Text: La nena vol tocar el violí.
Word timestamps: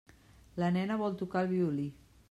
La 0.63 0.69
nena 0.79 0.97
vol 1.03 1.21
tocar 1.21 1.45
el 1.47 1.53
violí. 1.55 1.89